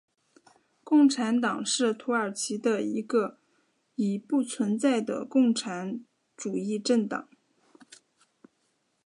[0.83, 3.37] 共产党是土耳其的一个
[3.93, 6.03] 已不存在的共产
[6.35, 7.29] 主义政党。